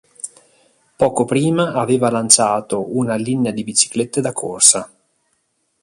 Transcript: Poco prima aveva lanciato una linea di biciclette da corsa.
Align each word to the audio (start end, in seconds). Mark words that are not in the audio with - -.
Poco 0.97 1.25
prima 1.25 1.73
aveva 1.73 2.09
lanciato 2.09 2.87
una 2.97 3.13
linea 3.13 3.51
di 3.51 3.63
biciclette 3.63 4.19
da 4.19 4.33
corsa. 4.33 4.91